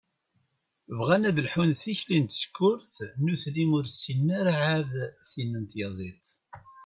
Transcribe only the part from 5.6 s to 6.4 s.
n tyaziḍt.